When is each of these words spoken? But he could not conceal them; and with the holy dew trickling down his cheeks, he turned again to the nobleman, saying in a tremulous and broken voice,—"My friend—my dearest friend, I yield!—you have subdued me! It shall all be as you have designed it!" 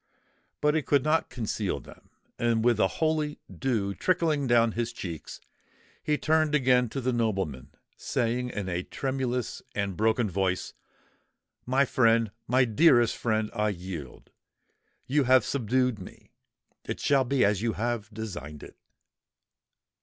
But 0.61 0.73
he 0.73 0.81
could 0.81 1.03
not 1.03 1.29
conceal 1.29 1.79
them; 1.79 2.09
and 2.39 2.65
with 2.65 2.77
the 2.77 2.87
holy 2.87 3.37
dew 3.55 3.93
trickling 3.93 4.47
down 4.47 4.71
his 4.71 4.91
cheeks, 4.91 5.39
he 6.03 6.17
turned 6.17 6.55
again 6.55 6.89
to 6.89 7.01
the 7.01 7.13
nobleman, 7.13 7.69
saying 7.97 8.49
in 8.49 8.67
a 8.67 8.81
tremulous 8.81 9.61
and 9.75 9.95
broken 9.95 10.27
voice,—"My 10.27 11.85
friend—my 11.85 12.65
dearest 12.65 13.15
friend, 13.15 13.51
I 13.53 13.69
yield!—you 13.69 15.25
have 15.25 15.45
subdued 15.45 15.99
me! 15.99 16.31
It 16.83 16.99
shall 16.99 17.19
all 17.19 17.25
be 17.25 17.45
as 17.45 17.61
you 17.61 17.73
have 17.73 18.09
designed 18.11 18.63
it!" 18.63 18.77